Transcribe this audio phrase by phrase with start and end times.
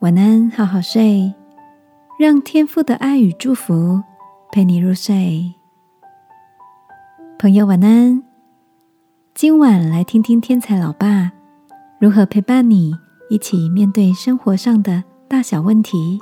[0.00, 1.34] 晚安，好好睡，
[2.18, 4.02] 让天父的爱与祝福
[4.50, 5.52] 陪你入睡。
[7.38, 8.22] 朋友，晚安。
[9.34, 11.30] 今晚来听听天才老爸
[11.98, 12.94] 如何陪伴你
[13.28, 16.18] 一起面对生活上的大小问题。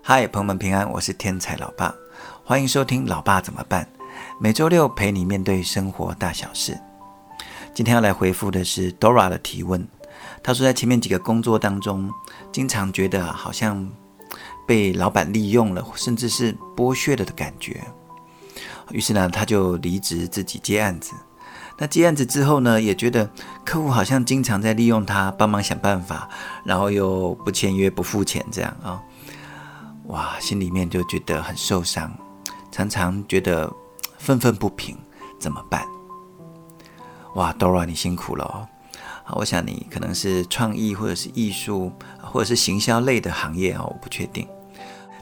[0.00, 1.94] 嗨，朋友们平安，我是天才老爸，
[2.42, 3.84] 欢迎收听《老爸怎么办》，
[4.40, 6.74] 每周六陪你面对生活大小事。
[7.80, 9.88] 今天要来回复的是 Dora 的提问。
[10.42, 12.10] 他说，在前面几个工作当中，
[12.52, 13.90] 经常觉得好像
[14.66, 17.82] 被老板利用了，甚至是剥削了的感觉。
[18.90, 21.14] 于是呢，他就离职自己接案子。
[21.78, 23.26] 那接案子之后呢，也觉得
[23.64, 26.28] 客户好像经常在利用他，帮忙想办法，
[26.62, 29.00] 然后又不签约、不付钱这样啊。
[30.08, 32.12] 哇，心里面就觉得很受伤，
[32.70, 33.72] 常常觉得
[34.18, 34.94] 愤愤不平，
[35.38, 35.82] 怎么办？
[37.34, 38.68] 哇，Dora，你辛苦了哦！
[39.36, 44.46] 我想你可能是创意或者是艺术或者是行销类的行业哦，我不确定。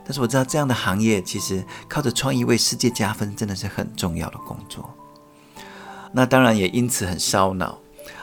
[0.02, 4.88] 但是我知道这样的行业其实靠着创意为世界加分，真的是很重要的工作。
[6.10, 7.78] 那当然也因此很烧脑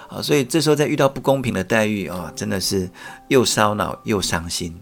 [0.09, 2.89] 啊，所以这时候在遇到不公平的待遇啊，真的是
[3.27, 4.75] 又烧脑又伤心，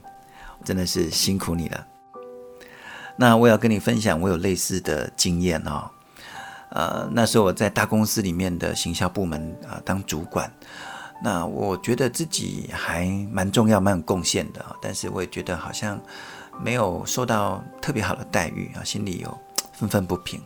[0.64, 1.86] 真的是辛苦你了。
[3.18, 5.92] 那我要跟你分享，我有类似的经验哦。
[6.74, 10.52] 呃，那时候我在大公司里面的行销部门啊当主管，
[11.24, 16.02] 那我觉得自己还蛮重要、蛮有贡献的啊，但是我也觉得好像
[16.64, 19.38] 没有受到特别好的待遇啊，心里有
[19.74, 20.42] 愤愤不平，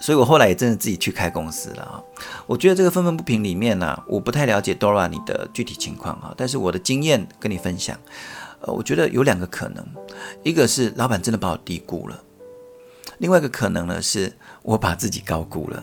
[0.00, 2.00] 所以我后来也真的自己去开公司了啊。
[2.46, 7.98] 我觉得这个愤愤不平里面呢，我不太了解 Dora 你的具体情况啊，但是我的经验跟你分享，
[8.60, 9.86] 呃，我觉得有两个可能，
[10.42, 12.22] 一个是老板真的把我低估了。
[13.18, 15.78] 另外一个可能呢，是我把自己高估了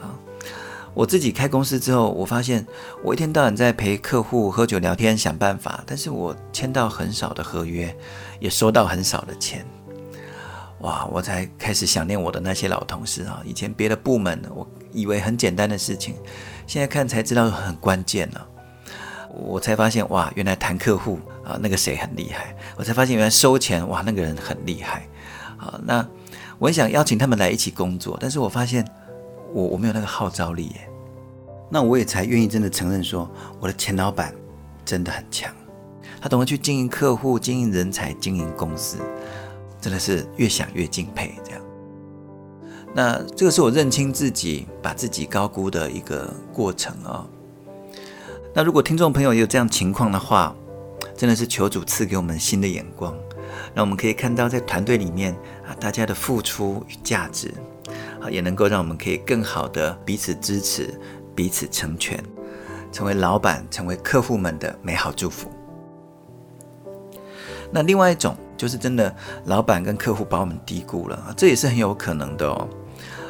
[0.00, 0.16] 啊！
[0.94, 2.66] 我自己开公司之后，我发现
[3.04, 7.94] 我一天到晚在陪客户喝酒聊天想办法，但是我签到很少的合约，
[8.40, 9.66] 也收到很少的钱。
[10.80, 11.04] 哇！
[11.06, 13.42] 我才开始想念我的那些老同事啊！
[13.44, 16.14] 以前别的部门，我以为很简单的事情，
[16.66, 18.40] 现在看才知道很关键呢。
[19.34, 22.56] 我才发现哇，原来谈客户啊，那个谁很厉害。
[22.76, 25.06] 我才发现原来收钱哇，那个人很厉害。
[25.58, 26.06] 好，那。
[26.58, 28.84] 我很想邀请他们来一起工作，但是我发现
[29.52, 30.90] 我我没有那个号召力耶。
[31.70, 33.30] 那我也才愿意真的承认说，
[33.60, 34.34] 我的前老板
[34.84, 35.54] 真的很强，
[36.20, 38.96] 他懂得去经营客户、经营人才、经营公司，
[39.80, 41.34] 真的是越想越敬佩。
[41.44, 41.60] 这样，
[42.94, 47.26] 那这个是我认清自己、把自己高估的一个过程哦。
[48.54, 50.56] 那如果听众朋友也有这样情况的话，
[51.14, 53.14] 真的是求主赐给我们新的眼光。
[53.74, 55.32] 让我们可以看到，在团队里面
[55.66, 57.52] 啊，大家的付出与价值，
[58.20, 60.98] 啊，也能够让我们可以更好的彼此支持、
[61.34, 62.22] 彼此成全，
[62.92, 65.50] 成为老板、成为客户们的美好祝福。
[67.70, 69.14] 那另外一种就是真的，
[69.44, 72.68] 老板跟客户把我们低估了，这也是很有可能的哦。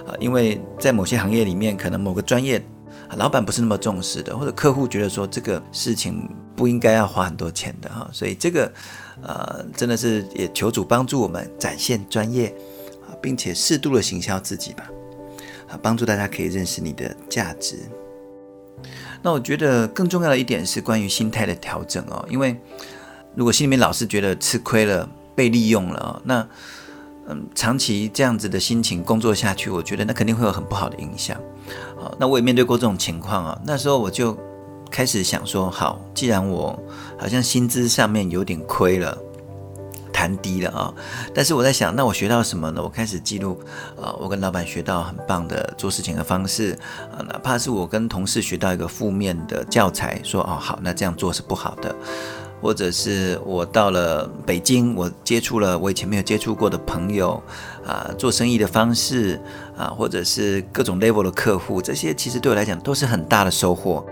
[0.07, 2.63] 啊，因为在某些行业里面，可能某个专业。
[3.17, 8.71] 老板不是那么重视的，或者客户觉得说这个事情不应该要花很多钱的哈，所以这个
[9.23, 12.49] 呃真的是也求主帮助我们展现专业
[13.09, 14.91] 啊，并且适度的行销自己吧，
[15.69, 17.79] 啊，帮助大家可以认识你的价值。
[19.23, 22.57] 那我觉得更重要的一点是关于心态的调整哦，因为
[23.35, 26.47] 如果心里面老是觉得吃亏了、被利用了，那
[27.29, 31.37] 嗯长期这样子的心情工作下去，我觉得那肯定会有很不好的影响。
[31.97, 33.61] 好，那我也面对过这种情况啊。
[33.65, 34.37] 那时候我就
[34.91, 36.79] 开始想说，好，既然我
[37.19, 39.17] 好像薪资上面有点亏了，
[40.11, 40.95] 谈低了啊。
[41.35, 42.83] 但是我在想，那我学到什么呢？
[42.83, 43.61] 我开始记录
[44.01, 46.79] 啊，我跟老板学到很棒的做事情的方式
[47.13, 51.95] 啊，哪怕是我跟同事学到一个负面的教材，说哦好，那这样做是不好的。
[52.61, 57.43] 或者是我到了北京，我接触了我以前没有接触过的朋友，
[57.87, 59.41] 啊，做生意的方式，
[59.77, 64.05] 啊，或者是各种 level 的客户，这些其实对我来讲都是很大的收获，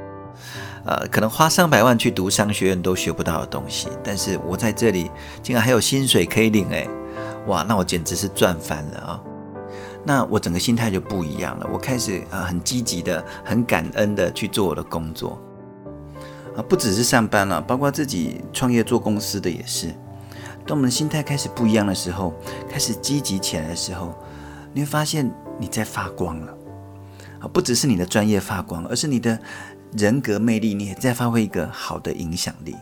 [0.85, 5.11] 呃，可能花上百万去读商学院都学不到的东西，但是我在这里
[5.43, 6.87] 竟然还有薪水可以领，哎，
[7.47, 9.21] 哇，那我简直是赚翻了啊！
[10.05, 15.37] 那我整个心态就不一样了，我开始啊很积极的、很感恩的去做我的工作。
[16.57, 19.89] 啊，不只是上班了，包括自己创业做公司的也是。
[20.67, 22.35] 当我们的心态开始不一样的时候，
[22.69, 24.15] 开始积极起来的时候，
[24.73, 26.55] 你会发现你在发光了。
[27.41, 29.39] 啊，不只是你的专业发光，而是你的
[29.99, 32.75] 人格魅力，你也在发挥一个好的影响力。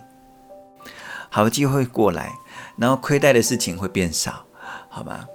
[1.29, 2.32] 好的机会过来，
[2.77, 4.47] 然后亏待的事情会变少，
[4.88, 5.27] 好吧？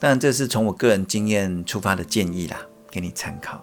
[0.00, 2.58] 当然，这是从我个人经验出发的建议啦，
[2.90, 3.62] 给你参考。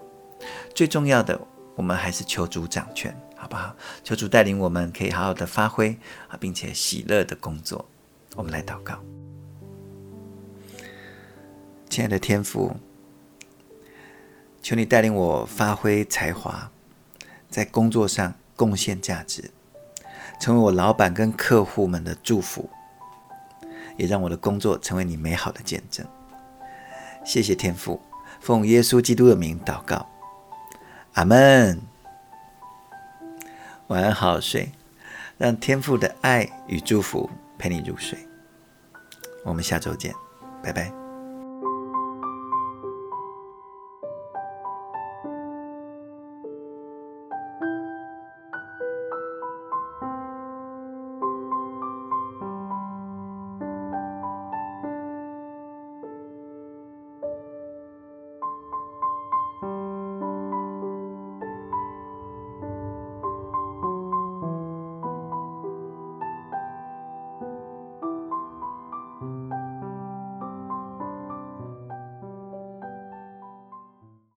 [0.73, 1.37] 最重要的。
[1.73, 3.75] 我们还是求主掌权，好不好？
[4.03, 5.97] 求主带领我们，可以好好的发挥
[6.27, 7.83] 啊，并且喜乐的工作。
[8.35, 8.99] 我们来祷告，
[11.89, 12.75] 亲爱的天父，
[14.61, 16.69] 求你带领我发挥才华，
[17.49, 19.49] 在工作上贡献价值，
[20.39, 22.69] 成为我老板跟客户们的祝福，
[23.97, 26.05] 也让我的工作成为你美好的见证。
[27.25, 27.99] 谢谢天父，
[28.39, 30.07] 奉耶稣基督的名祷告，
[31.13, 31.90] 阿门。
[33.91, 34.71] 晚安，好好睡，
[35.37, 37.29] 让天父的爱与祝福
[37.59, 38.17] 陪你入睡。
[39.43, 40.13] 我们下周见，
[40.63, 41.00] 拜拜。